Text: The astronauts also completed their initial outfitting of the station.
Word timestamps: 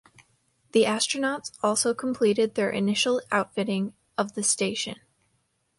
The 0.71 0.85
astronauts 0.85 1.51
also 1.61 1.93
completed 1.93 2.55
their 2.55 2.71
initial 2.71 3.21
outfitting 3.31 3.93
of 4.17 4.33
the 4.33 4.41
station. 4.41 4.97